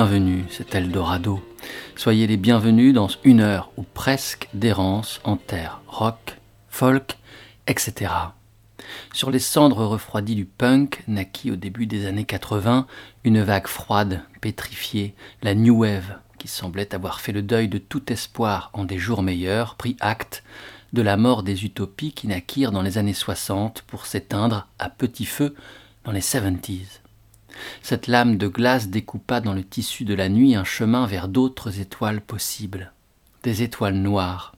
[0.00, 1.42] bienvenus, c'est Eldorado.
[1.94, 6.38] Soyez les bienvenus dans une heure ou presque d'errance en terre rock,
[6.70, 7.18] folk,
[7.66, 8.10] etc.
[9.12, 12.86] Sur les cendres refroidies du punk, naquit au début des années 80
[13.24, 18.10] une vague froide, pétrifiée, la New Wave, qui semblait avoir fait le deuil de tout
[18.10, 20.44] espoir en des jours meilleurs, prit acte
[20.94, 25.26] de la mort des utopies qui naquirent dans les années 60 pour s'éteindre à petit
[25.26, 25.54] feu
[26.04, 27.00] dans les 70s.
[27.82, 31.80] Cette lame de glace découpa dans le tissu de la nuit un chemin vers d'autres
[31.80, 32.92] étoiles possibles,
[33.42, 34.54] des étoiles noires.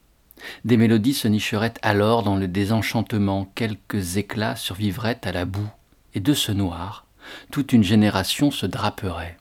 [0.65, 5.71] Des mélodies se nicheraient alors dans le désenchantement, quelques éclats survivraient à la boue,
[6.15, 7.07] et de ce noir,
[7.51, 9.39] toute une génération se draperait.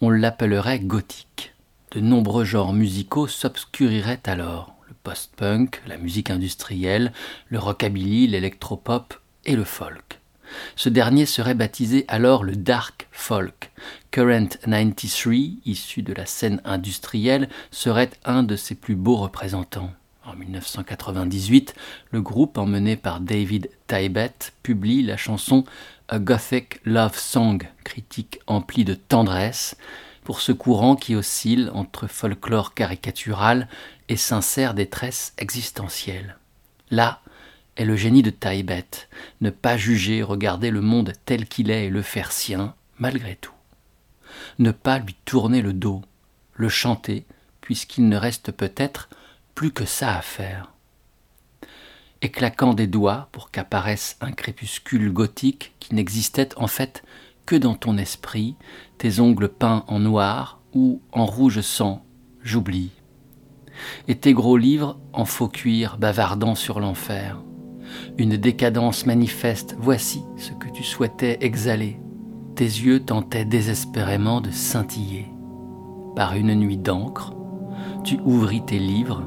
[0.00, 1.54] On l'appellerait gothique.
[1.90, 7.12] De nombreux genres musicaux s'obscuriraient alors le post-punk, la musique industrielle,
[7.48, 9.14] le rockabilly, l'électropop
[9.44, 10.21] et le folk.
[10.76, 13.70] Ce dernier serait baptisé alors le dark folk.
[14.10, 19.92] Current 93, issu de la scène industrielle, serait un de ses plus beaux représentants.
[20.24, 21.74] En 1998,
[22.10, 25.64] le groupe emmené par David Tybet publie la chanson
[26.08, 29.76] A Gothic Love Song, critique emplie de tendresse,
[30.22, 33.68] pour ce courant qui oscille entre folklore caricatural
[34.08, 36.36] et sincère détresse existentielle.
[36.90, 37.20] Là,
[37.76, 39.08] est le génie de Taïbet,
[39.40, 43.54] ne pas juger, regarder le monde tel qu'il est et le faire sien, malgré tout.
[44.58, 46.02] Ne pas lui tourner le dos,
[46.54, 47.24] le chanter,
[47.60, 49.08] puisqu'il ne reste peut-être
[49.54, 50.72] plus que ça à faire.
[52.20, 57.02] Et claquant des doigts pour qu'apparaisse un crépuscule gothique qui n'existait en fait
[57.46, 58.54] que dans ton esprit,
[58.98, 62.04] tes ongles peints en noir ou en rouge sang,
[62.42, 62.90] j'oublie.
[64.06, 67.38] Et tes gros livres en faux cuir bavardant sur l'enfer
[68.18, 72.00] une décadence manifeste, voici ce que tu souhaitais exhaler.
[72.54, 75.26] Tes yeux tentaient désespérément de scintiller.
[76.14, 77.34] Par une nuit d'encre,
[78.04, 79.24] tu ouvris tes livres,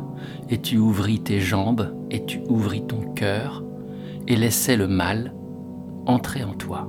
[0.50, 3.64] et tu ouvris tes jambes, et tu ouvris ton cœur,
[4.28, 5.34] et laissais le mal
[6.06, 6.88] entrer en toi.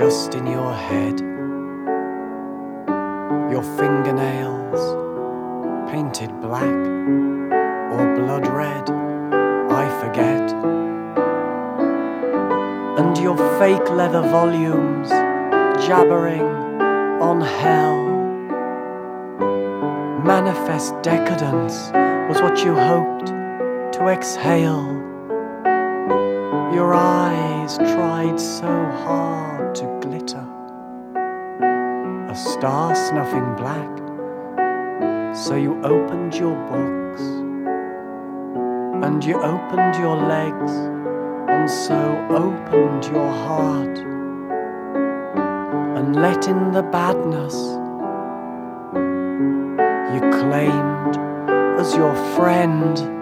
[0.00, 1.20] Just in your head.
[3.52, 4.80] Your fingernails
[5.90, 6.80] painted black
[7.92, 8.88] or blood red,
[9.70, 10.54] I forget.
[12.98, 15.10] And your fake leather volumes
[15.84, 16.48] jabbering
[17.20, 18.00] on hell.
[20.24, 21.90] Manifest decadence
[22.30, 23.26] was what you hoped
[23.96, 24.96] to exhale.
[26.72, 28.66] Your eyes tried so
[29.04, 30.46] hard to glitter.
[32.30, 33.88] A star snuffing black.
[35.36, 37.20] So you opened your box,
[39.04, 40.72] and you opened your legs,
[41.48, 42.00] and so
[42.30, 43.98] opened your heart,
[45.96, 47.54] and let in the badness
[50.14, 51.16] you claimed
[51.78, 53.20] as your friend.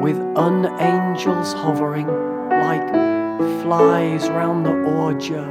[0.00, 2.06] with unangels hovering
[2.60, 2.88] like
[3.62, 5.48] flies round the ordure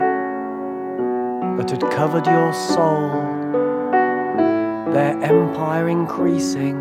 [1.57, 3.09] that had covered your soul,
[4.94, 6.75] their empire increasing,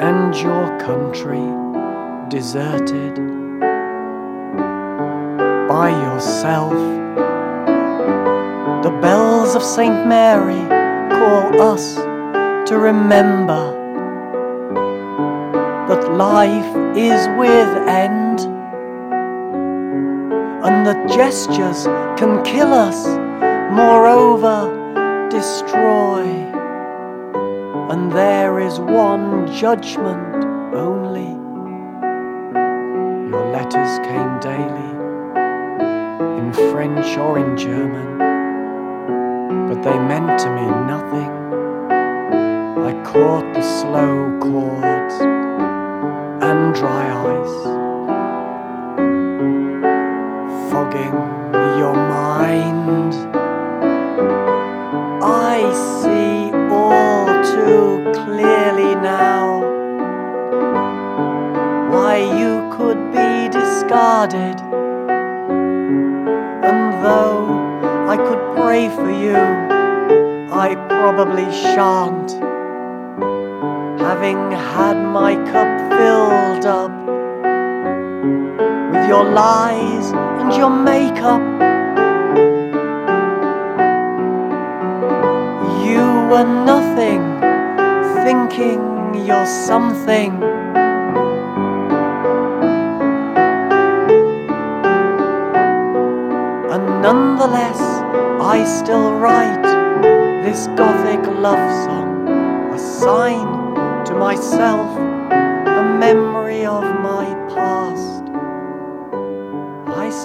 [0.00, 1.46] and your country
[2.28, 3.14] deserted
[5.68, 6.72] by yourself.
[8.82, 10.06] The bells of St.
[10.06, 10.68] Mary
[11.10, 11.94] call us
[12.68, 13.83] to remember
[16.16, 18.40] life is with end
[20.64, 21.84] and the gestures
[22.16, 23.06] can kill us,
[23.72, 26.22] moreover, destroy.
[27.90, 30.44] And there is one judgment
[30.74, 31.32] only.
[33.28, 34.90] Your letters came daily
[36.38, 38.18] in French or in German,
[39.68, 41.30] but they meant to me nothing.
[42.88, 44.93] I caught the slow chords and
[46.74, 47.83] dry eyes.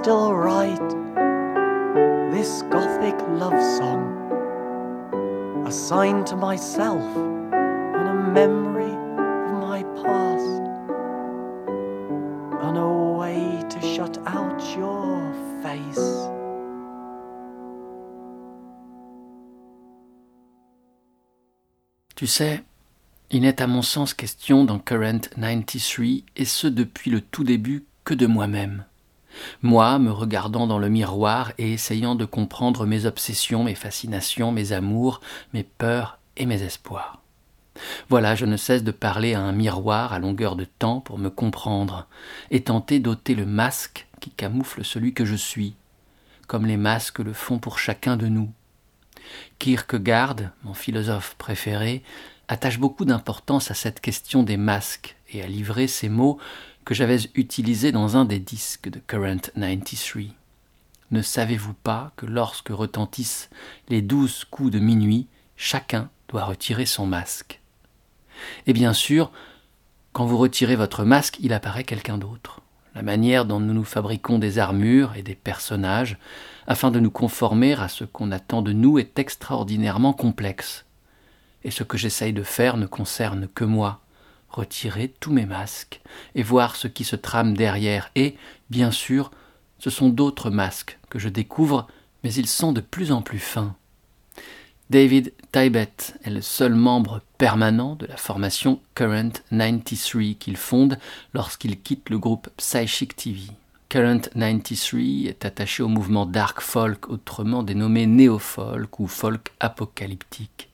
[0.09, 0.89] Still write
[2.31, 4.01] this gothic love song,
[5.67, 7.03] a sign to myself
[7.53, 10.63] and a memory of my past,
[12.63, 12.87] and a
[13.19, 16.27] way to shut out your face.
[22.15, 22.63] Tu sais,
[23.29, 27.85] il n'est à mon sens question dans Current 93, et ce depuis le tout début,
[28.05, 28.85] que de moi-même.
[29.61, 34.71] Moi, me regardant dans le miroir et essayant de comprendre mes obsessions, mes fascinations, mes
[34.71, 35.21] amours,
[35.53, 37.21] mes peurs et mes espoirs.
[38.09, 41.29] Voilà, je ne cesse de parler à un miroir à longueur de temps pour me
[41.29, 42.07] comprendre,
[42.51, 45.75] et tenter d'ôter le masque qui camoufle celui que je suis,
[46.47, 48.51] comme les masques le font pour chacun de nous.
[49.59, 52.03] Kierkegaard, mon philosophe préféré,
[52.47, 56.39] attache beaucoup d'importance à cette question des masques et a livré ces mots
[56.89, 60.29] que j'avais utilisés dans un des disques de Current 93.
[61.11, 63.51] Ne savez-vous pas que lorsque retentissent
[63.89, 67.61] les douze coups de minuit, chacun doit retirer son masque?
[68.65, 69.31] Et bien sûr,
[70.13, 72.61] quand vous retirez votre masque, il apparaît quelqu'un d'autre.
[72.95, 76.17] La manière dont nous nous fabriquons des armures et des personnages
[76.65, 80.85] afin de nous conformer à ce qu'on attend de nous est extraordinairement complexe.
[81.63, 84.01] Et ce que j'essaye de faire ne concerne que moi,
[84.49, 86.01] retirer tous mes masques
[86.35, 88.11] et voir ce qui se trame derrière.
[88.15, 88.35] Et,
[88.69, 89.31] bien sûr,
[89.79, 91.87] ce sont d'autres masques que je découvre,
[92.23, 93.75] mais ils sont de plus en plus fins.
[94.89, 100.97] David Tybet est le seul membre permanent de la formation Current 93 qu'il fonde
[101.35, 103.41] lorsqu'il quitte le groupe Psychic TV.
[103.87, 110.69] Current 93 est attaché au mouvement dark folk, autrement dénommé néo-folk ou folk apocalyptique.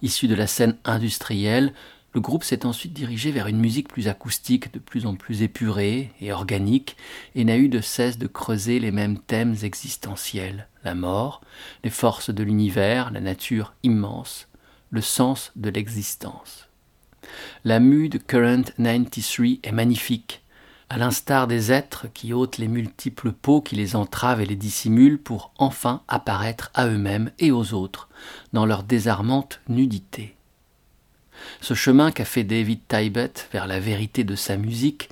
[0.00, 1.74] Issu de la scène industrielle,
[2.14, 6.10] le groupe s'est ensuite dirigé vers une musique plus acoustique, de plus en plus épurée
[6.20, 6.96] et organique,
[7.34, 11.40] et n'a eu de cesse de creuser les mêmes thèmes existentiels la mort,
[11.84, 14.48] les forces de l'univers, la nature immense,
[14.90, 16.68] le sens de l'existence.
[17.64, 20.42] La mue de Current 93 est magnifique,
[20.90, 25.22] à l'instar des êtres qui ôtent les multiples peaux qui les entravent et les dissimulent
[25.22, 28.08] pour enfin apparaître à eux-mêmes et aux autres
[28.52, 30.36] dans leur désarmante nudité.
[31.60, 35.08] Ce chemin qu'a fait David Tybet vers la vérité de sa musique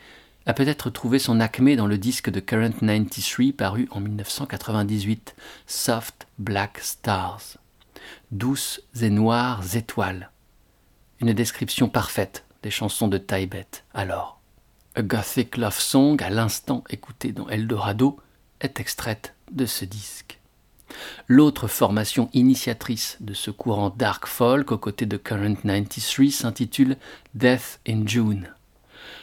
[0.47, 5.35] a peut-être trouvé son acmé dans le disque de Current 93 paru en 1998,
[5.67, 7.59] Soft Black Stars,
[8.31, 10.31] douces et noires étoiles.
[11.21, 14.41] Une description parfaite des chansons de Tybet alors.
[14.97, 18.19] A Gothic Love Song, à l'instant écouté dans Eldorado,
[18.61, 20.30] est extraite de ce disque.
[21.29, 26.97] L'autre formation initiatrice de ce courant dark folk aux côtés de Current 93 s'intitule
[27.35, 28.49] Death in June.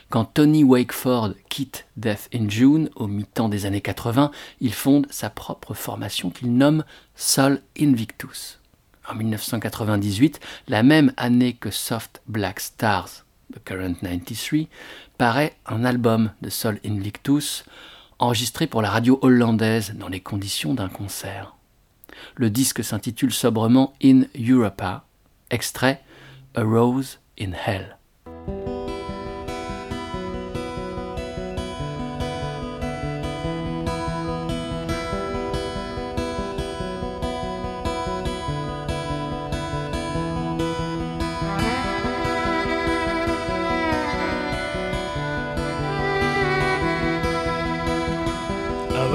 [0.09, 4.31] Quand Tony Wakeford quitte Death in June au mi-temps des années 80,
[4.61, 8.61] il fonde sa propre formation qu'il nomme Sol Invictus.
[9.09, 14.67] En 1998, la même année que Soft Black Stars, The Current 93,
[15.17, 17.65] paraît un album de Sol Invictus
[18.19, 21.56] enregistré pour la radio hollandaise dans les conditions d'un concert.
[22.35, 25.05] Le disque s'intitule sobrement In Europa,
[25.49, 26.01] extrait
[26.55, 27.97] A Rose in Hell.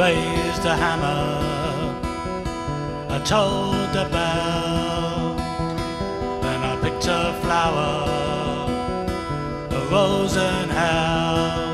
[0.03, 1.42] raised a hammer,
[3.25, 5.39] told the bell,
[6.45, 8.09] and I picked a flower,
[9.71, 11.69] a rose in hell,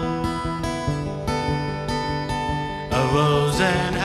[2.92, 3.97] a rose in hell,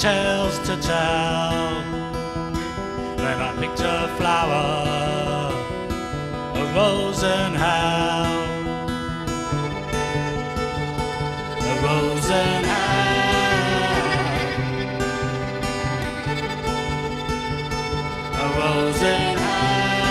[0.00, 1.82] tales to tell.
[3.18, 5.52] Then I picked a flower,
[6.54, 8.32] a rose in hell,
[11.60, 14.00] a rose in hell,
[18.42, 20.04] a rose in hell,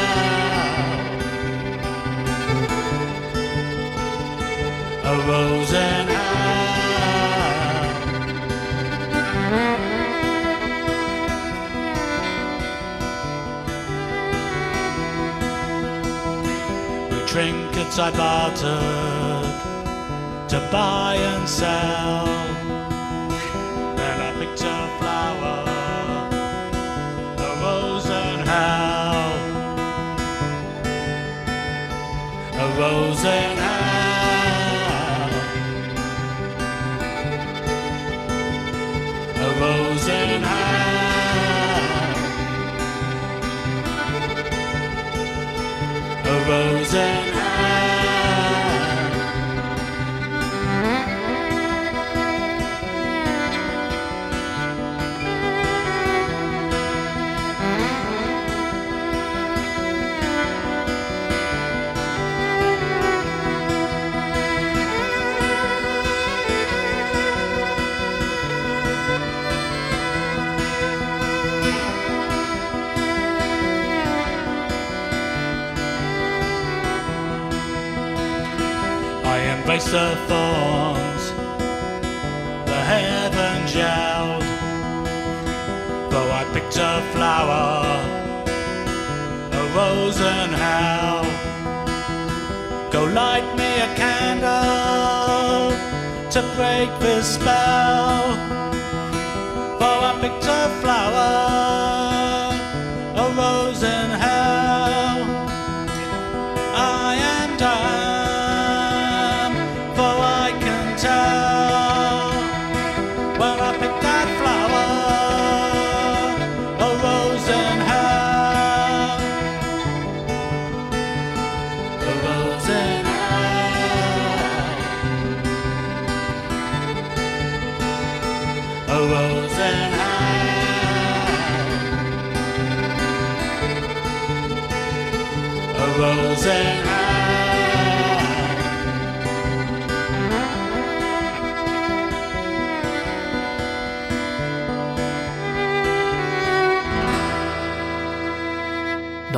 [5.04, 6.19] a rose in hell.
[17.80, 19.46] Trinkets I bartered
[20.50, 22.26] to buy and sell.
[23.96, 25.66] Then I picked a flower,
[27.38, 29.32] a rose and hell,
[32.54, 35.30] a rose and hell,
[39.36, 40.70] a rose and hell,
[46.26, 47.39] a
[96.80, 98.09] break this spell.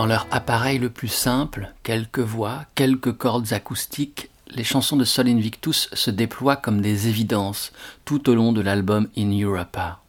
[0.01, 5.27] Dans leur appareil le plus simple, quelques voix, quelques cordes acoustiques, les chansons de Sol
[5.27, 7.71] Invictus se déploient comme des évidences
[8.03, 9.99] tout au long de l'album In Europa.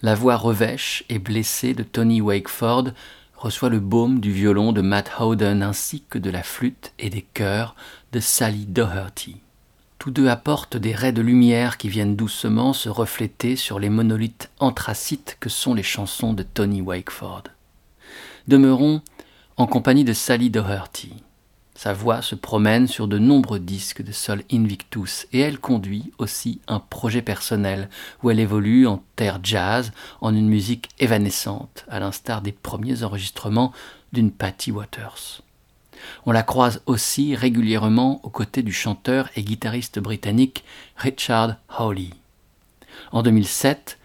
[0.00, 2.92] La voix revêche et blessée de Tony Wakeford
[3.34, 7.22] reçoit le baume du violon de Matt Howden ainsi que de la flûte et des
[7.22, 7.74] chœurs
[8.12, 9.38] de Sally Doherty.
[9.98, 14.50] Tous deux apportent des raies de lumière qui viennent doucement se refléter sur les monolithes
[14.60, 17.42] anthracites que sont les chansons de Tony Wakeford.
[18.46, 19.02] Demeurons
[19.56, 21.14] en compagnie de Sally Doherty.
[21.74, 26.60] Sa voix se promène sur de nombreux disques de Sol Invictus et elle conduit aussi
[26.68, 27.88] un projet personnel
[28.22, 33.72] où elle évolue en terre jazz, en une musique évanescente, à l'instar des premiers enregistrements
[34.12, 35.42] d'une Patty Waters.
[36.26, 40.64] On la croise aussi régulièrement aux côtés du chanteur et guitariste britannique
[40.96, 42.10] Richard Hawley.
[43.10, 43.98] En 2007,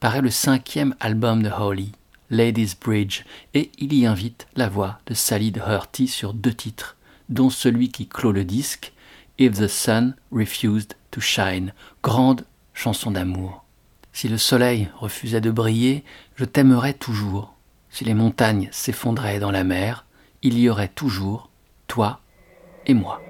[0.00, 1.90] paraît le cinquième album de Hawley,
[2.30, 6.96] Ladies Bridge, et il y invite la voix de Sally Doherty sur deux titres,
[7.28, 8.92] dont celui qui clôt le disque,
[9.38, 13.64] If the Sun Refused to Shine, grande chanson d'amour.
[14.12, 16.04] Si le soleil refusait de briller,
[16.36, 17.54] je t'aimerais toujours.
[17.90, 20.06] Si les montagnes s'effondraient dans la mer,
[20.42, 21.50] il y aurait toujours
[21.86, 22.20] toi
[22.86, 23.25] et moi.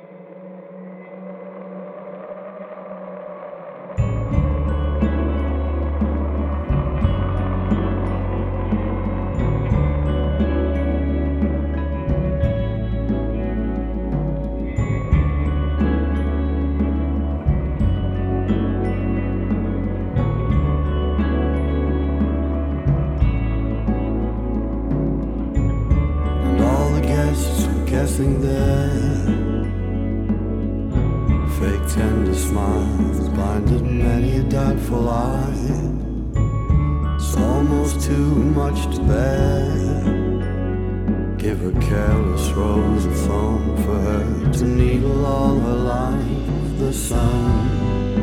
[41.57, 46.79] gave a careless rose a thorn for her to needle all her life.
[46.79, 48.15] The sun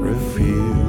[0.00, 0.81] refused.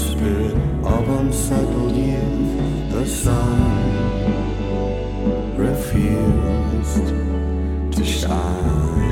[0.00, 3.60] spirit of unsettled youth, the sun
[5.56, 7.08] refused
[7.96, 9.09] to shine.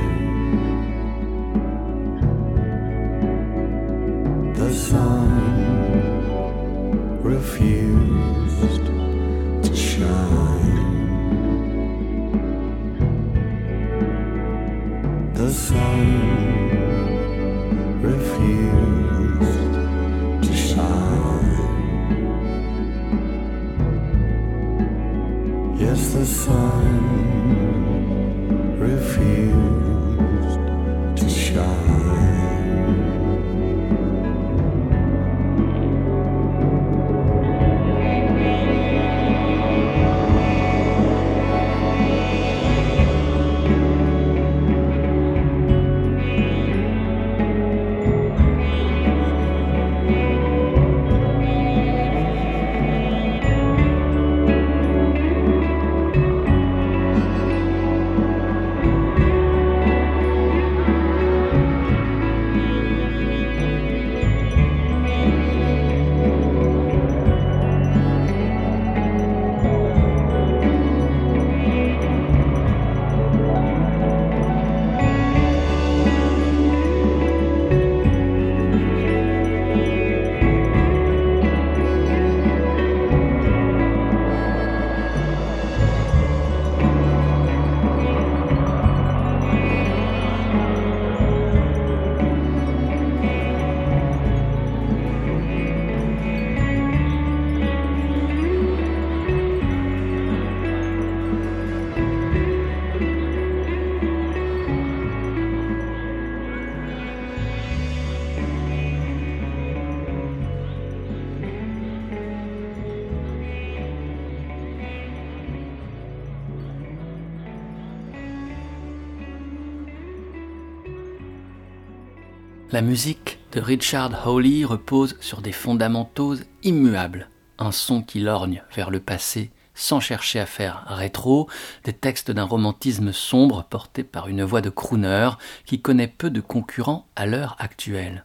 [122.78, 128.92] La musique de Richard Hawley repose sur des fondamentaux immuables, un son qui lorgne vers
[128.92, 131.48] le passé sans chercher à faire rétro,
[131.82, 135.30] des textes d'un romantisme sombre porté par une voix de crooner
[135.66, 138.24] qui connaît peu de concurrents à l'heure actuelle.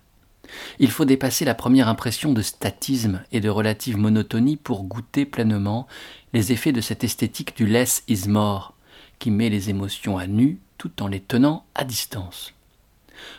[0.78, 5.88] Il faut dépasser la première impression de statisme et de relative monotonie pour goûter pleinement
[6.32, 8.76] les effets de cette esthétique du less is more,
[9.18, 12.54] qui met les émotions à nu tout en les tenant à distance.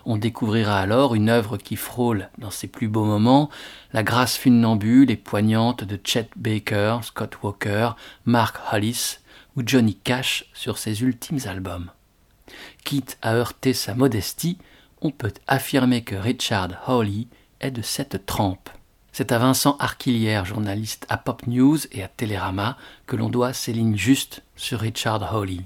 [0.05, 3.51] On découvrira alors une œuvre qui frôle, dans ses plus beaux moments,
[3.93, 7.91] la grâce funambule et poignante de Chet Baker, Scott Walker,
[8.25, 9.19] Mark Hollis
[9.57, 11.91] ou Johnny Cash sur ses ultimes albums.
[12.85, 14.59] Quitte à heurter sa modestie,
[15.01, 17.27] on peut affirmer que Richard Hawley
[17.61, 18.71] est de cette trempe.
[19.13, 23.73] C'est à Vincent Arquillière, journaliste à Pop News et à Télérama, que l'on doit ces
[23.73, 25.61] lignes justes sur Richard Hawley.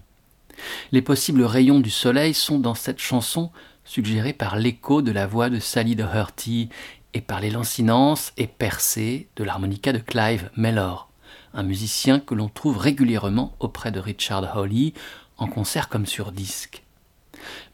[0.92, 3.50] Les possibles rayons du soleil sont dans cette chanson
[3.88, 6.68] suggérés par l'écho de la voix de Sally Doherty
[7.14, 11.08] et par les lancinances et percées de l'harmonica de Clive Mellor,
[11.54, 14.92] un musicien que l'on trouve régulièrement auprès de Richard Hawley
[15.38, 16.82] en concert comme sur disque.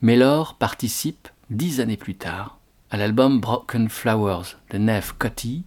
[0.03, 2.59] Mellor participe dix années plus tard
[2.91, 5.65] à l'album Broken Flowers de Neve Cotty,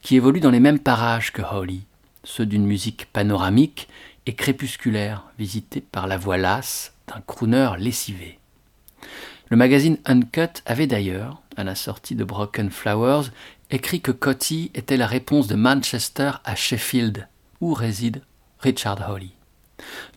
[0.00, 1.80] qui évolue dans les mêmes parages que Hawley,
[2.24, 3.88] ceux d'une musique panoramique
[4.24, 8.38] et crépusculaire visitée par la voix lasse d'un crooner lessivé.
[9.48, 13.30] Le magazine Uncut avait d'ailleurs, à la sortie de Broken Flowers,
[13.70, 17.28] écrit que Cotty était la réponse de Manchester à Sheffield,
[17.60, 18.22] où réside
[18.58, 19.30] Richard Hawley.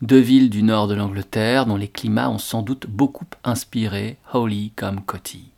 [0.02, 4.72] Deux villes du nord de l'Angleterre dont les climats ont sans doute beaucoup inspiré Hawley
[4.74, 5.50] comme Cotty.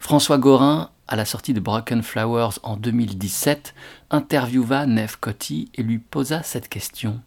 [0.00, 3.74] François Gorin, à la sortie de Broken Flowers en 2017,
[4.10, 7.20] interviewa Neve Cotty et lui posa cette question.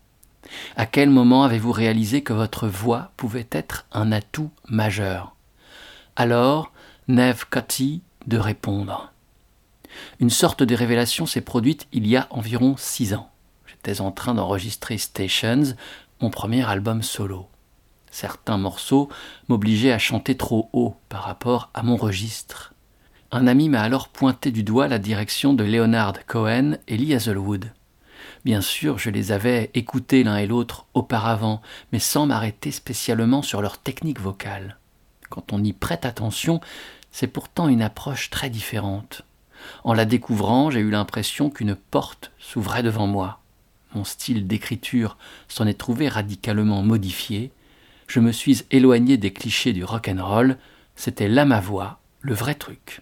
[0.75, 5.35] À quel moment avez-vous réalisé que votre voix pouvait être un atout majeur?
[6.15, 6.71] Alors,
[7.07, 9.11] Neve Cutty de répondre.
[10.19, 13.29] Une sorte de révélation s'est produite il y a environ six ans.
[13.65, 15.75] J'étais en train d'enregistrer Stations,
[16.21, 17.47] mon premier album solo.
[18.11, 19.09] Certains morceaux
[19.47, 22.73] m'obligeaient à chanter trop haut par rapport à mon registre.
[23.31, 27.71] Un ami m'a alors pointé du doigt la direction de Leonard Cohen et Lee Hazelwood.
[28.45, 33.61] Bien sûr, je les avais écoutés l'un et l'autre auparavant, mais sans m'arrêter spécialement sur
[33.61, 34.77] leur technique vocale.
[35.29, 36.61] Quand on y prête attention,
[37.11, 39.23] c'est pourtant une approche très différente.
[39.83, 43.39] En la découvrant, j'ai eu l'impression qu'une porte s'ouvrait devant moi.
[43.93, 47.51] Mon style d'écriture s'en est trouvé radicalement modifié.
[48.07, 50.57] Je me suis éloigné des clichés du rock and roll.
[50.95, 53.01] C'était là ma voix, le vrai truc.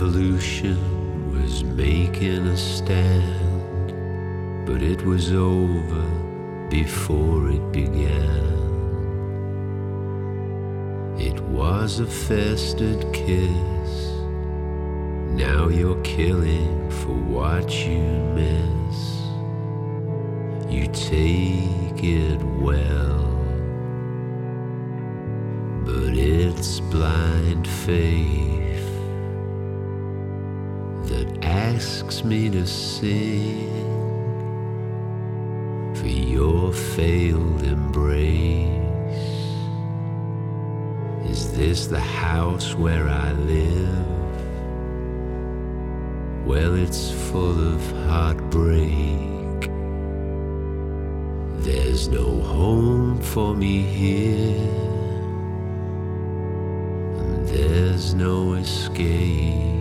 [0.00, 0.78] Revolution
[1.30, 3.88] was making a stand,
[4.66, 6.06] but it was over
[6.70, 8.56] before it began.
[11.18, 13.90] It was a festive kiss.
[15.36, 18.00] Now you're killing for what you
[18.40, 18.98] miss.
[20.72, 23.36] You take it well,
[25.84, 28.59] but it's blind faith
[31.80, 33.66] asks me to sing
[35.94, 38.68] for your failed embrace.
[41.24, 44.06] Is this the house where I live?
[46.44, 49.60] Well, it's full of heartbreak.
[51.64, 54.68] There's no home for me here,
[57.22, 59.79] and there's no escape.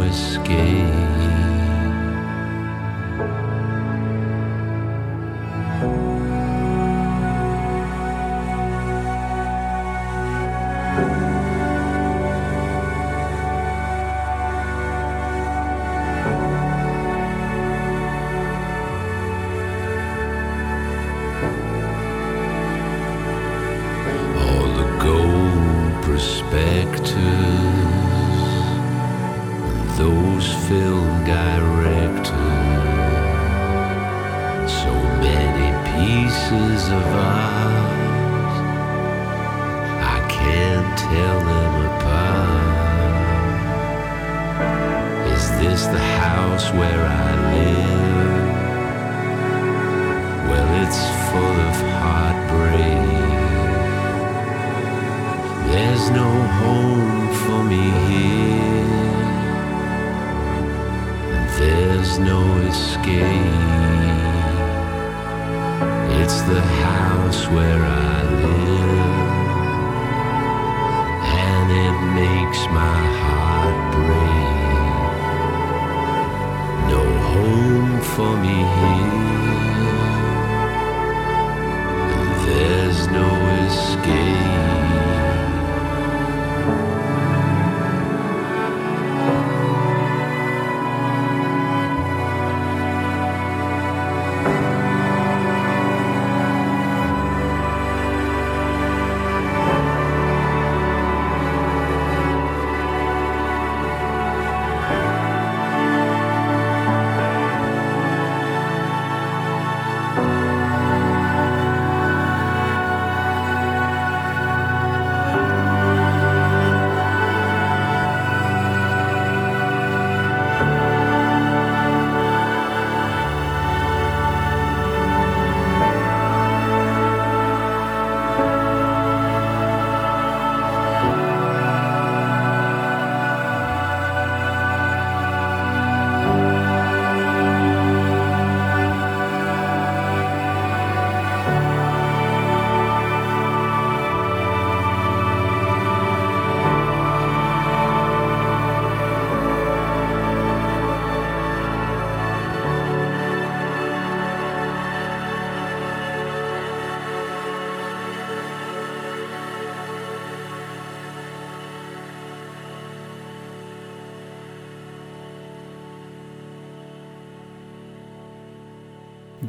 [0.00, 1.41] Escape.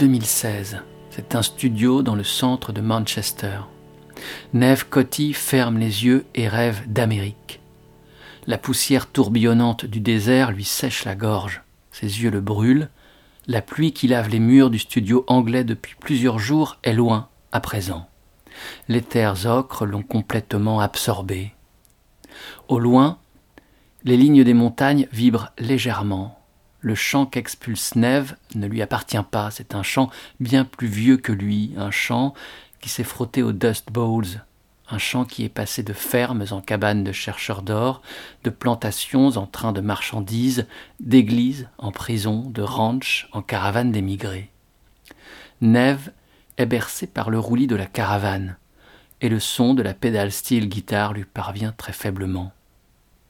[0.03, 0.79] 2016.
[1.11, 3.59] C'est un studio dans le centre de Manchester.
[4.51, 7.61] Neve Coty ferme les yeux et rêve d'Amérique.
[8.45, 11.61] La poussière tourbillonnante du désert lui sèche la gorge.
[11.93, 12.89] Ses yeux le brûlent.
[13.47, 17.61] La pluie qui lave les murs du studio anglais depuis plusieurs jours est loin à
[17.61, 18.09] présent.
[18.89, 21.53] Les terres ocres l'ont complètement absorbé.
[22.67, 23.19] Au loin,
[24.03, 26.42] les lignes des montagnes vibrent légèrement.
[26.83, 31.31] Le chant qu'expulse Neve ne lui appartient pas, c'est un chant bien plus vieux que
[31.31, 32.33] lui, un chant
[32.81, 34.43] qui s'est frotté aux Dust Bowls,
[34.89, 38.01] un chant qui est passé de fermes en cabanes de chercheurs d'or,
[38.43, 40.67] de plantations en trains de marchandises,
[40.99, 44.51] d'églises en prison, de ranch en caravanes d'émigrés.
[45.61, 46.11] Neve
[46.57, 48.57] est bercé par le roulis de la caravane,
[49.21, 52.51] et le son de la pédale steel guitare lui parvient très faiblement.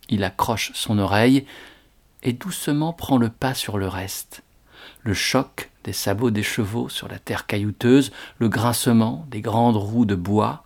[0.09, 1.45] Il accroche son oreille
[2.23, 4.43] et doucement prend le pas sur le reste.
[5.03, 10.05] Le choc des sabots des chevaux sur la terre caillouteuse, le grincement des grandes roues
[10.05, 10.65] de bois,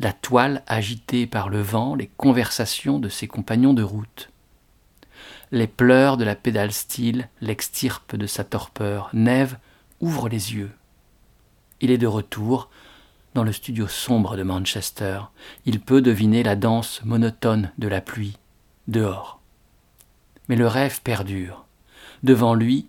[0.00, 4.30] la toile agitée par le vent, les conversations de ses compagnons de route.
[5.52, 9.08] Les pleurs de la pédale style l'extirpent de sa torpeur.
[9.12, 9.56] Neve
[10.00, 10.72] ouvre les yeux.
[11.80, 12.68] Il est de retour
[13.34, 15.20] dans le studio sombre de Manchester.
[15.64, 18.38] Il peut deviner la danse monotone de la pluie
[18.88, 19.35] dehors.
[20.48, 21.64] Mais le rêve perdure.
[22.22, 22.86] Devant lui,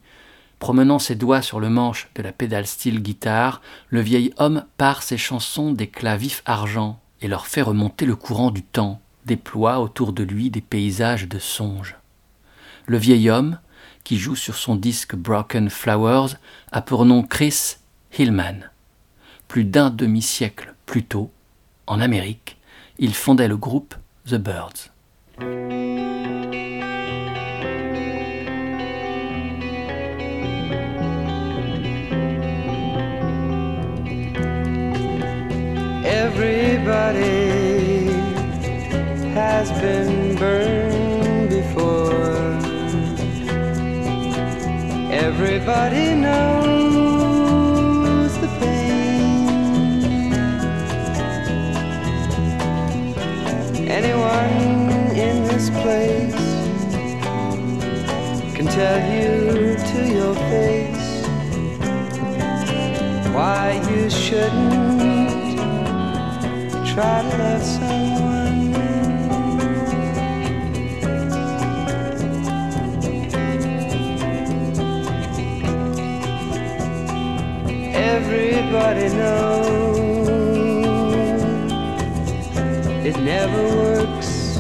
[0.60, 5.04] promenant ses doigts sur le manche de la pédale style guitare, le vieil homme part
[5.04, 10.14] ses chansons d'éclat vif argent et leur fait remonter le courant du temps, déploie autour
[10.14, 11.96] de lui des paysages de songe.
[12.86, 13.60] Le vieil homme,
[14.04, 16.38] qui joue sur son disque Broken Flowers,
[16.72, 17.76] a pour nom Chris
[18.18, 18.70] Hillman.
[19.48, 21.32] Plus d'un demi-siècle plus tôt,
[21.88, 22.58] en Amérique,
[23.00, 24.92] il fondait le groupe The Birds.
[36.30, 38.12] Everybody
[39.34, 42.52] has been burned before.
[45.10, 47.18] Everybody knows
[48.44, 50.34] the pain.
[53.88, 56.36] Anyone in this place
[58.54, 61.08] can tell you to your face
[63.34, 64.87] why you shouldn't
[66.98, 68.74] try to love someone.
[77.94, 80.00] Everybody knows
[83.06, 84.58] it never works.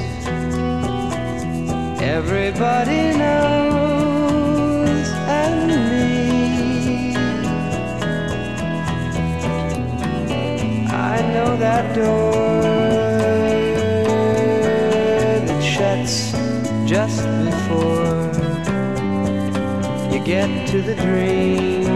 [2.00, 3.57] Everybody knows,
[11.67, 12.62] that door
[15.47, 16.32] that shuts
[16.86, 18.32] just before
[20.13, 21.87] you get to the dream.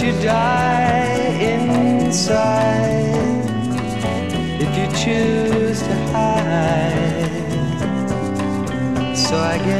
[0.00, 1.08] You die
[1.40, 2.30] inside
[4.60, 7.26] if you choose to hide.
[9.16, 9.77] So I guess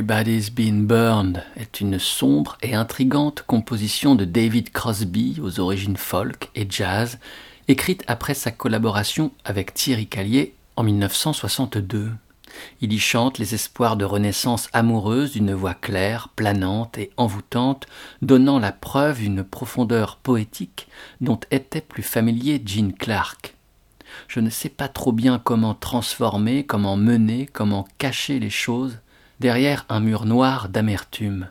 [0.00, 6.48] Everybody's Been Burned est une sombre et intrigante composition de David Crosby aux origines folk
[6.54, 7.18] et jazz,
[7.68, 12.12] écrite après sa collaboration avec Thierry Callier en 1962.
[12.80, 17.86] Il y chante les espoirs de renaissance amoureuse d'une voix claire, planante et envoûtante,
[18.22, 20.88] donnant la preuve d'une profondeur poétique
[21.20, 23.54] dont était plus familier Gene Clark.
[24.28, 28.96] Je ne sais pas trop bien comment transformer, comment mener, comment cacher les choses
[29.40, 31.48] derrière un mur noir d'amertume.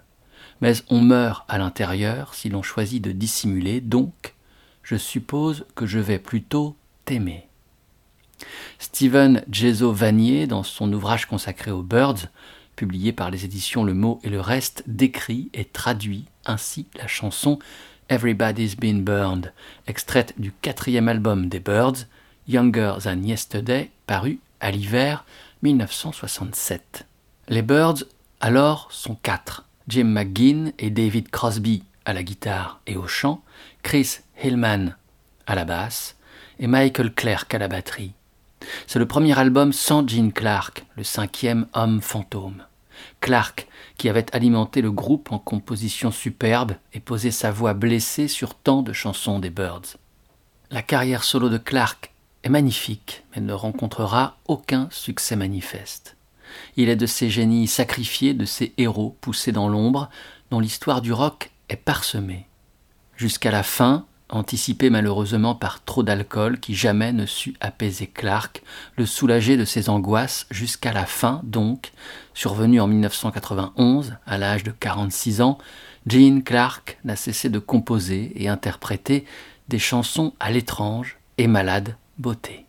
[0.61, 4.35] Mais on meurt à l'intérieur si l'on choisit de dissimuler, donc
[4.83, 6.75] je suppose que je vais plutôt
[7.05, 7.47] t'aimer.
[8.77, 12.27] Stephen Jezo Vanier, dans son ouvrage consacré aux Birds,
[12.75, 17.59] publié par les éditions Le Mot et le Reste, décrit et traduit ainsi la chanson
[18.09, 19.53] Everybody's Been Burned,
[19.87, 22.07] extraite du quatrième album des Birds,
[22.47, 25.25] Younger Than Yesterday, paru à l'hiver
[25.61, 27.08] 1967.
[27.49, 28.03] Les Birds,
[28.41, 29.65] alors, sont quatre.
[29.87, 33.41] Jim McGinn et David Crosby à la guitare et au chant,
[33.81, 34.95] Chris Hillman
[35.47, 36.15] à la basse
[36.59, 38.13] et Michael Clark à la batterie.
[38.85, 42.65] C'est le premier album sans Gene Clark, le cinquième homme fantôme.
[43.19, 48.53] Clark, qui avait alimenté le groupe en compositions superbes et posé sa voix blessée sur
[48.53, 49.97] tant de chansons des Birds.
[50.69, 52.11] La carrière solo de Clark
[52.43, 56.15] est magnifique, mais ne rencontrera aucun succès manifeste.
[56.77, 60.09] Il est de ces génies sacrifiés, de ces héros poussés dans l'ombre,
[60.51, 62.47] dont l'histoire du rock est parsemée.
[63.15, 68.61] Jusqu'à la fin, anticipé malheureusement par trop d'alcool qui jamais ne sut apaiser Clark,
[68.95, 71.91] le soulager de ses angoisses jusqu'à la fin donc,
[72.33, 75.57] survenue en 1991, à l'âge de 46 ans,
[76.07, 79.25] Gene Clark n'a cessé de composer et interpréter
[79.67, 82.65] des chansons à l'étrange et malade beauté.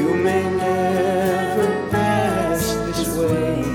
[0.00, 3.69] You may never pass this way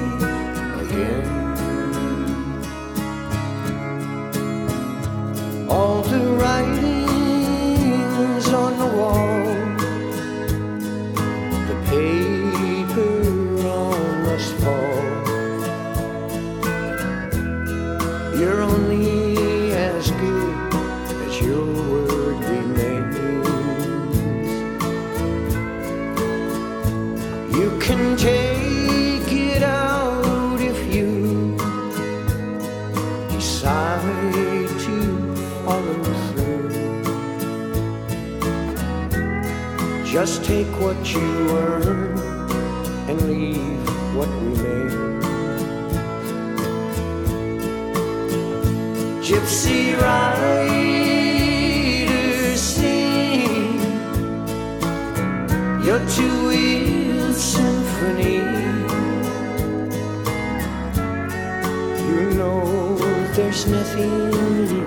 [40.25, 41.21] Just take what you
[41.51, 42.17] earn
[43.07, 45.23] and leave what remains.
[49.23, 50.71] Gypsy riders
[52.59, 53.79] sing
[55.85, 58.41] your two-wheel symphony.
[62.09, 62.97] You know
[63.35, 64.84] there's nothing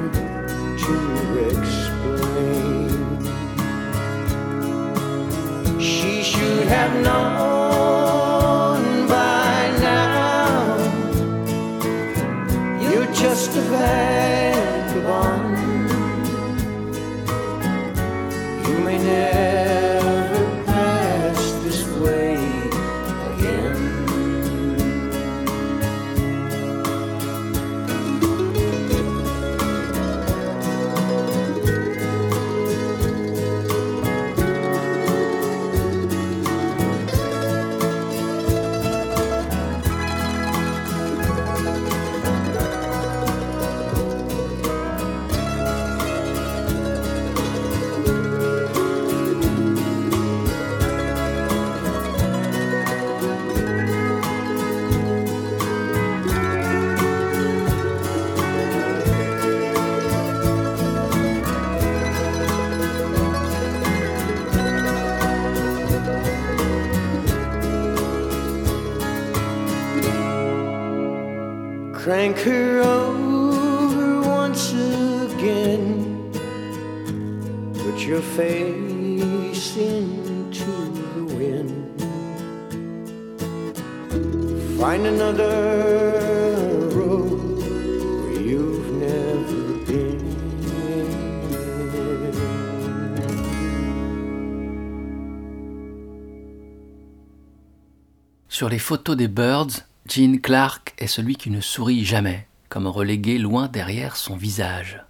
[98.59, 103.39] Sur les photos des Birds, Gene Clark est celui qui ne sourit jamais, comme relégué
[103.39, 105.01] loin derrière son visage.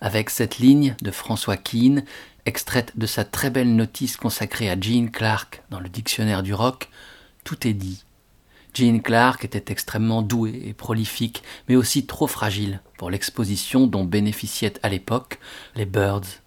[0.00, 2.04] Avec cette ligne de François Keane,
[2.46, 6.90] extraite de sa très belle notice consacrée à Gene Clark dans le dictionnaire du rock,
[7.42, 8.04] tout est dit.
[8.72, 14.78] Gene Clark était extrêmement doué et prolifique, mais aussi trop fragile pour l'exposition dont bénéficiaient
[14.84, 15.40] à l'époque
[15.74, 16.38] les Birds.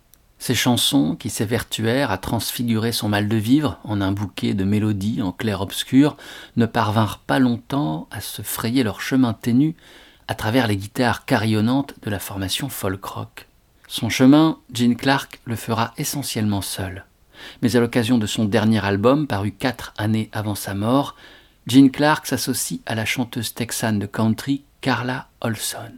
[0.44, 5.22] Ces chansons, qui s'évertuèrent à transfigurer son mal de vivre en un bouquet de mélodies
[5.22, 6.18] en clair-obscur,
[6.58, 9.74] ne parvinrent pas longtemps à se frayer leur chemin ténu
[10.28, 13.48] à travers les guitares carillonnantes de la formation folk rock.
[13.88, 17.06] Son chemin, Gene Clark le fera essentiellement seul.
[17.62, 21.16] Mais à l'occasion de son dernier album, paru quatre années avant sa mort,
[21.68, 25.94] Gene Clark s'associe à la chanteuse texane de country Carla Olson.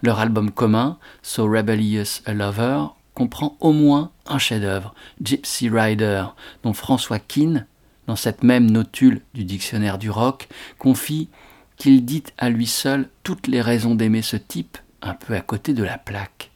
[0.00, 2.86] Leur album commun, So Rebellious a Lover,
[3.20, 6.24] comprend au moins un chef-d'œuvre, Gypsy Rider,
[6.62, 7.66] dont François Keane,
[8.06, 10.48] dans cette même notule du dictionnaire du rock,
[10.78, 11.28] confie
[11.76, 15.74] qu'il dit à lui seul toutes les raisons d'aimer ce type un peu à côté
[15.74, 16.50] de la plaque.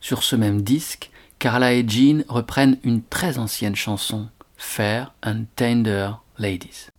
[0.00, 6.12] Sur ce même disque, Carla et Jean reprennent une très ancienne chanson, Fair and Tender
[6.38, 6.90] Ladies.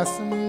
[0.00, 0.39] gelsin.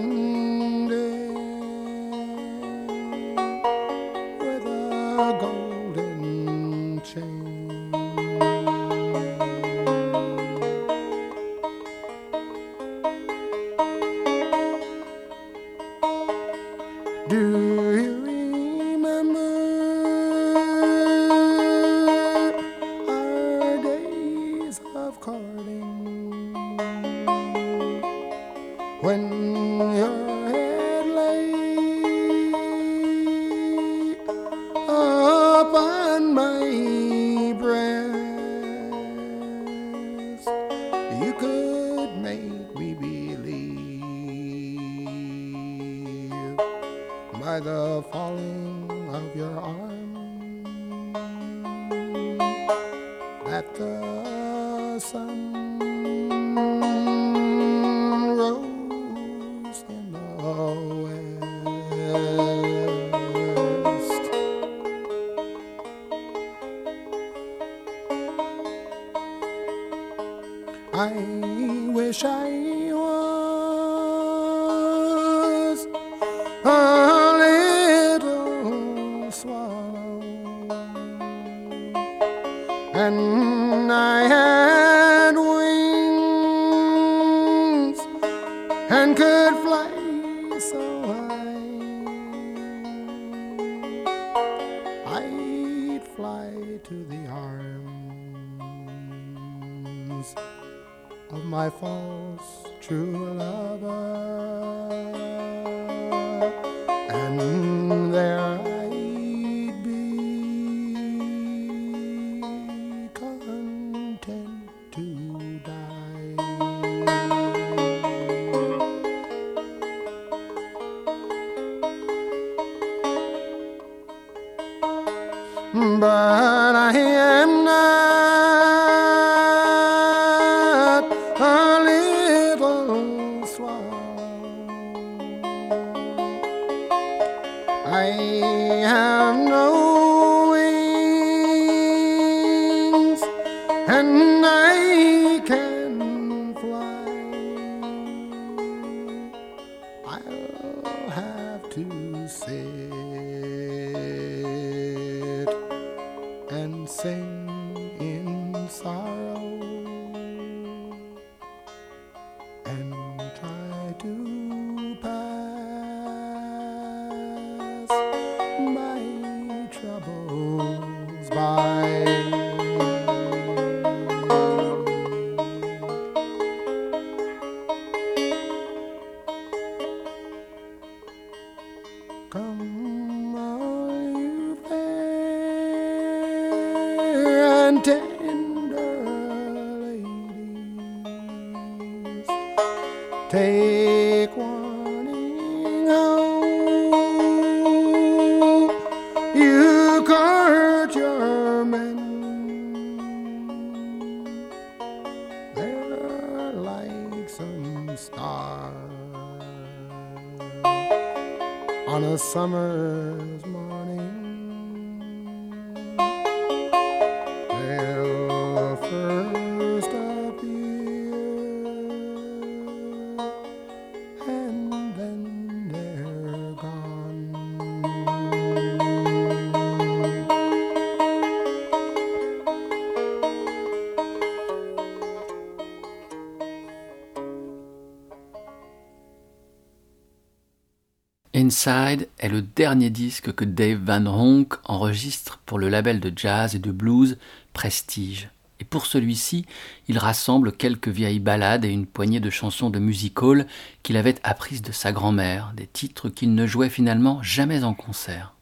[241.52, 246.54] Inside est le dernier disque que Dave Van Ronk enregistre pour le label de jazz
[246.54, 247.18] et de blues
[247.52, 248.30] Prestige.
[248.58, 249.44] Et pour celui-ci,
[249.86, 253.46] il rassemble quelques vieilles ballades et une poignée de chansons de music hall
[253.82, 258.32] qu'il avait apprises de sa grand-mère, des titres qu'il ne jouait finalement jamais en concert.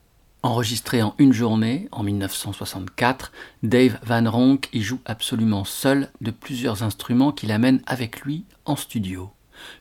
[0.45, 3.33] Enregistré en une journée, en 1964,
[3.65, 8.77] Dave Van Ronk y joue absolument seul de plusieurs instruments qu'il amène avec lui en
[8.77, 9.33] studio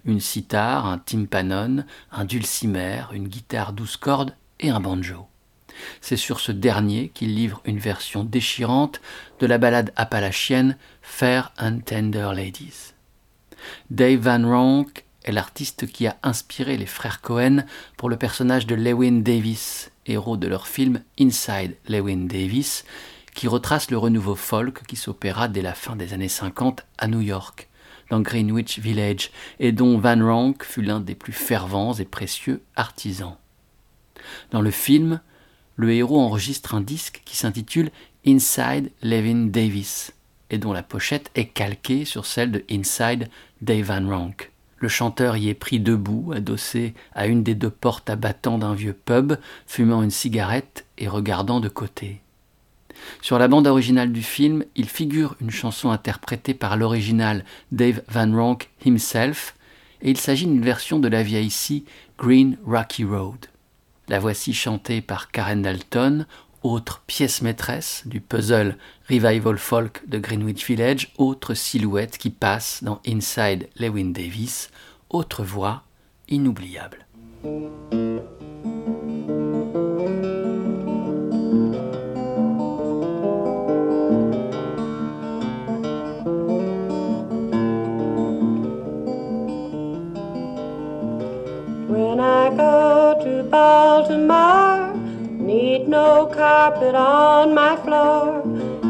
[0.05, 5.27] une sitar, un tympanon, un dulcimer, une guitare douze cordes et un banjo.
[6.01, 9.01] C'est sur ce dernier qu'il livre une version déchirante
[9.39, 12.93] de la ballade appalachienne Fair and Tender Ladies.
[13.89, 17.63] Dave Van Ronk est l'artiste qui a inspiré les frères Cohen
[17.97, 22.85] pour le personnage de Lewin Davis, héros de leur film Inside Lewin Davis,
[23.35, 27.21] qui retrace le renouveau folk qui s'opéra dès la fin des années 50 à New
[27.21, 27.68] York
[28.09, 33.35] dans Greenwich Village, et dont Van Ronk fut l'un des plus fervents et précieux artisans.
[34.51, 35.21] Dans le film,
[35.75, 37.91] le héros enregistre un disque qui s'intitule
[38.25, 40.13] Inside Levin Davis,
[40.49, 43.29] et dont la pochette est calquée sur celle de Inside
[43.61, 44.51] Dave Van Ronk.
[44.77, 48.93] Le chanteur y est pris debout, adossé à une des deux portes abattant d'un vieux
[48.93, 49.33] pub,
[49.67, 52.21] fumant une cigarette et regardant de côté.
[53.21, 58.31] Sur la bande originale du film, il figure une chanson interprétée par l'original Dave Van
[58.31, 59.55] Ronk himself,
[60.01, 61.85] et il s'agit d'une version de la vieille scie
[62.17, 63.47] Green Rocky Road.
[64.07, 66.25] La voici chantée par Karen Dalton,
[66.63, 68.77] autre pièce maîtresse du puzzle
[69.09, 74.69] Revival Folk de Greenwich Village, autre silhouette qui passe dans Inside Lewin Davis,
[75.09, 75.83] autre voix
[76.27, 77.05] inoubliable.
[95.89, 98.43] No carpet on my floor.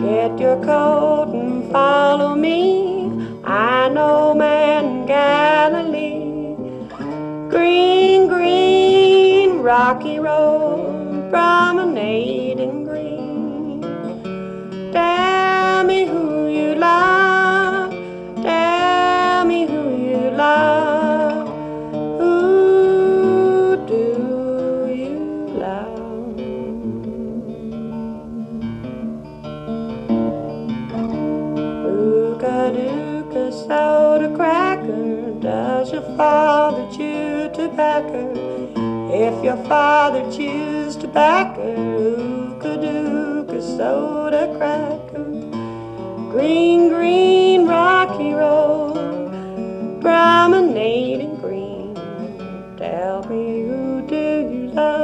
[0.03, 3.39] Get your coat and follow me.
[3.45, 6.57] I know man Galilee.
[7.49, 13.81] Green, green, rocky road, promenading green.
[14.91, 17.18] Tell me who you love.
[36.19, 38.21] Father chew tobacco?
[39.09, 45.23] If your father chews tobacco, ooka dooka soda cracker.
[46.33, 49.31] Green, green, rocky road,
[50.01, 51.95] promenading green.
[52.75, 54.98] Tell me who do you love?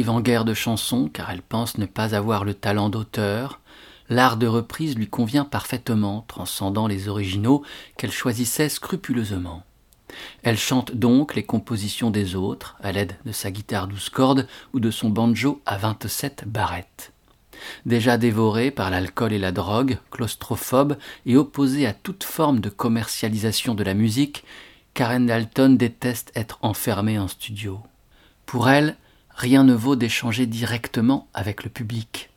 [0.00, 3.60] N'écrivant guère de chansons car elle pense ne pas avoir le talent d'auteur,
[4.08, 7.62] l'art de reprise lui convient parfaitement, transcendant les originaux
[7.98, 9.62] qu'elle choisissait scrupuleusement.
[10.42, 14.80] Elle chante donc les compositions des autres à l'aide de sa guitare douze cordes ou
[14.80, 17.12] de son banjo à vingt-sept barrettes.
[17.84, 20.96] Déjà dévorée par l'alcool et la drogue, claustrophobe
[21.26, 24.44] et opposée à toute forme de commercialisation de la musique,
[24.94, 27.80] Karen Dalton déteste être enfermée en studio.
[28.46, 28.96] Pour elle,
[29.40, 32.28] rien ne vaut d'échanger directement avec le public.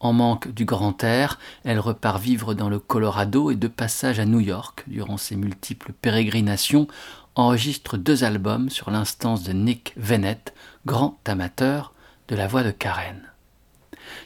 [0.00, 4.24] En manque du grand air, elle repart vivre dans le Colorado et de passage à
[4.24, 6.88] New York durant ses multiples pérégrinations,
[7.34, 10.54] enregistre deux albums sur l'instance de Nick Vennett,
[10.86, 11.92] grand amateur
[12.28, 13.20] de la voix de Karen.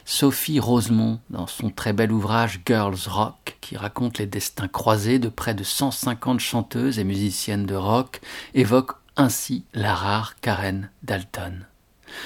[0.05, 5.27] Sophie Rosemont, dans son très bel ouvrage Girls Rock, qui raconte les destins croisés de
[5.27, 8.21] près de 150 chanteuses et musiciennes de rock,
[8.53, 11.65] évoque ainsi la rare Karen Dalton.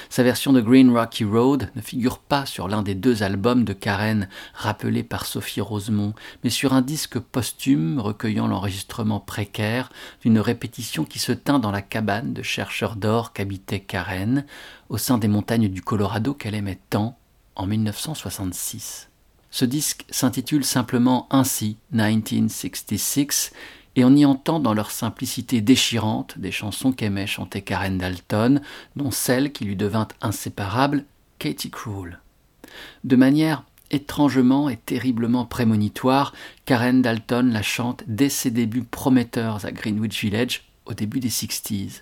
[0.10, 3.74] Sa version de Green Rocky Road ne figure pas sur l'un des deux albums de
[3.74, 6.14] Karen rappelés par Sophie Rosemont,
[6.44, 9.90] mais sur un disque posthume recueillant l'enregistrement précaire
[10.22, 14.46] d'une répétition qui se tint dans la cabane de chercheurs d'or qu'habitait Karen,
[14.90, 17.18] au sein des montagnes du Colorado qu'elle aimait tant
[17.56, 19.10] en 1966.
[19.52, 23.54] Ce disque s'intitule simplement ainsi 1966
[23.96, 28.62] et on y entend dans leur simplicité déchirante des chansons qu'aimait chanter Karen Dalton,
[28.96, 31.06] dont celle qui lui devint inséparable,
[31.40, 32.20] Katie Cruel.
[33.04, 36.34] De manière étrangement et terriblement prémonitoire,
[36.66, 42.02] Karen Dalton la chante dès ses débuts prometteurs à Greenwich Village au début des 60s.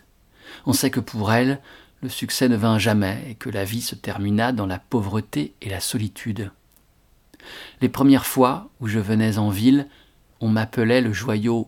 [0.65, 1.61] On sait que pour elle,
[2.01, 5.69] le succès ne vint jamais et que la vie se termina dans la pauvreté et
[5.69, 6.51] la solitude.
[7.81, 9.87] Les premières fois où je venais en ville,
[10.39, 11.67] on m'appelait le joyau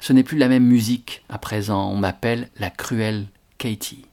[0.00, 3.26] Ce n'est plus la même musique à présent, on m'appelle la cruelle
[3.58, 4.06] Katie.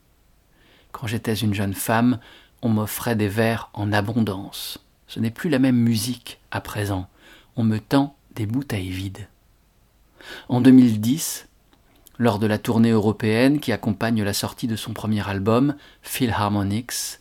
[0.92, 2.20] Quand j'étais une jeune femme,
[2.62, 4.80] on m'offrait des vers en abondance.
[5.08, 7.08] Ce n'est plus la même musique à présent,
[7.56, 9.28] on me tend des bouteilles vides.
[10.50, 11.48] En 2010,
[12.20, 17.20] lors de la tournée européenne qui accompagne la sortie de son premier album, Philharmonics,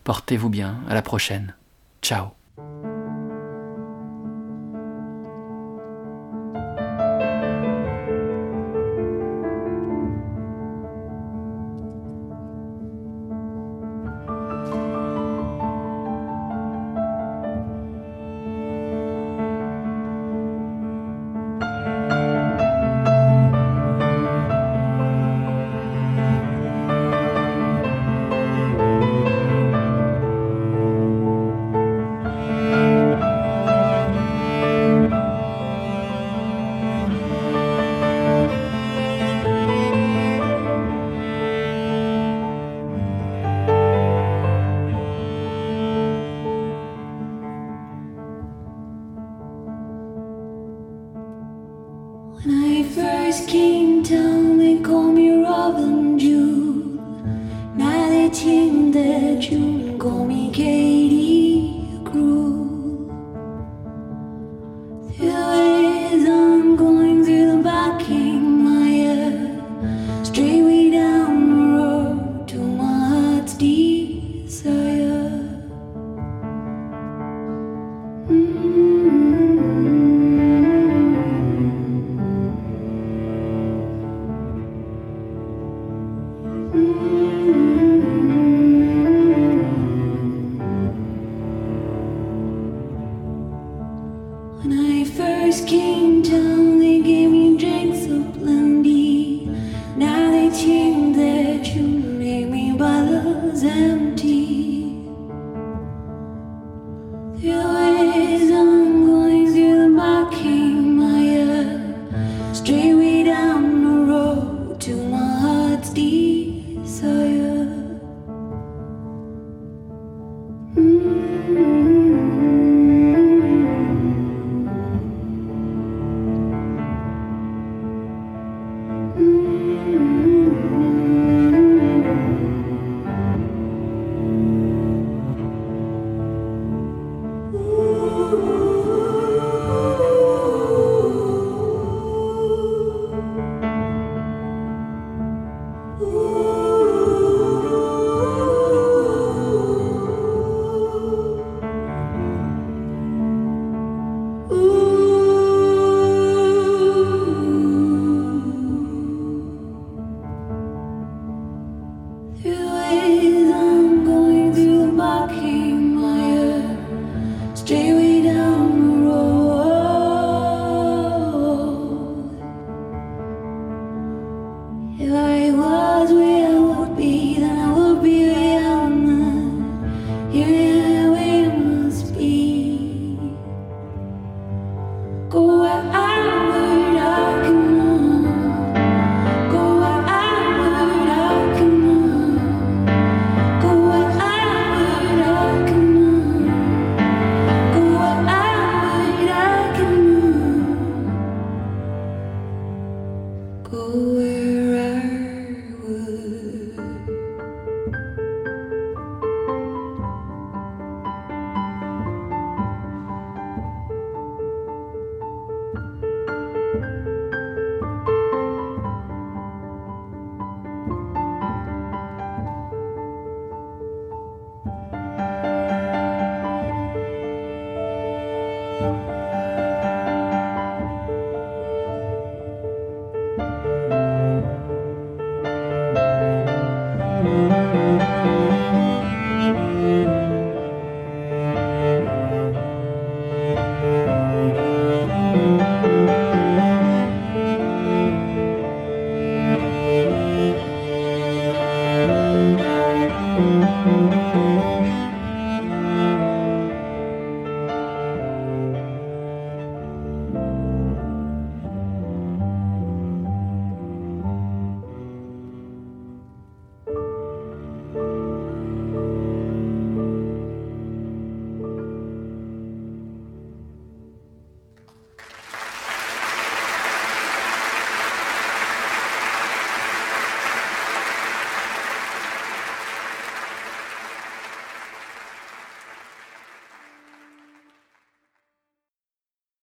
[0.03, 1.55] Portez-vous bien, à la prochaine.
[2.01, 2.31] Ciao.